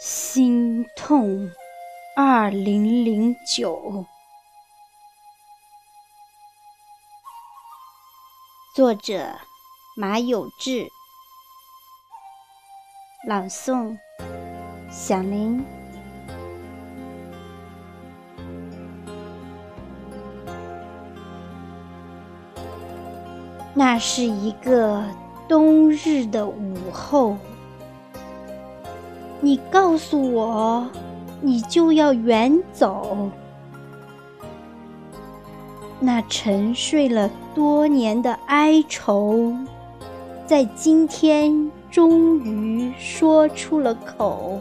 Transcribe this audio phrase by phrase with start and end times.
[0.00, 1.50] 心痛，
[2.14, 4.06] 二零零九。
[8.76, 9.36] 作者：
[9.96, 10.86] 马有志。
[13.26, 13.98] 朗诵：
[14.88, 15.66] 响铃。
[23.74, 25.04] 那是一个
[25.48, 27.36] 冬日的午后。
[29.40, 30.86] 你告诉我，
[31.40, 33.30] 你就要远走。
[36.00, 39.52] 那沉睡了多年的哀愁，
[40.46, 44.60] 在今天终于说出了口。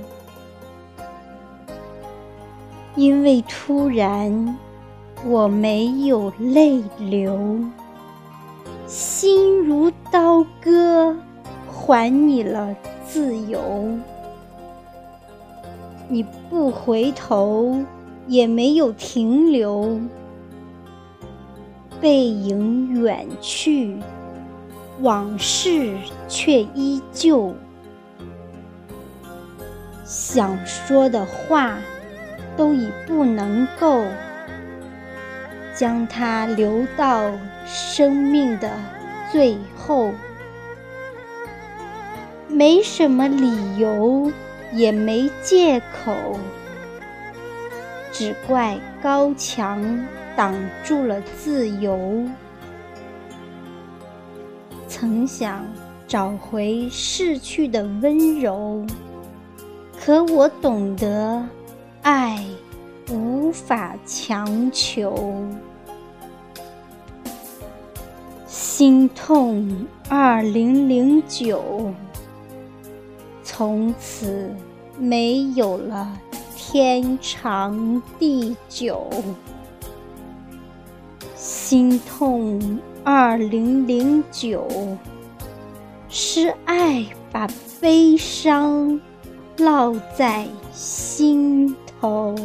[2.96, 4.58] 因为突然，
[5.26, 7.60] 我没有泪流，
[8.88, 11.16] 心如刀割，
[11.68, 13.60] 还你了自由。
[16.10, 17.84] 你不回头，
[18.28, 20.00] 也没有停留，
[22.00, 23.98] 背影远去，
[25.02, 25.94] 往事
[26.28, 27.54] 却依旧。
[30.06, 31.78] 想说的话，
[32.56, 34.06] 都已不能够，
[35.76, 37.30] 将它留到
[37.66, 38.72] 生命的
[39.32, 40.12] 最后。
[42.48, 44.32] 没什么理由。
[44.74, 46.14] 也没借口，
[48.12, 52.26] 只怪高墙挡住了自由。
[54.88, 55.66] 曾想
[56.08, 58.86] 找回逝去的温柔，
[60.00, 61.44] 可我懂得，
[62.02, 62.44] 爱
[63.10, 65.44] 无法强求。
[68.46, 71.94] 心痛，二零零九。
[73.58, 74.54] 从此
[75.00, 76.16] 没有了
[76.56, 79.10] 天长地久，
[81.36, 84.68] 心痛二零零九，
[86.08, 87.50] 是爱把
[87.82, 89.02] 悲伤
[89.58, 92.36] 烙在心头。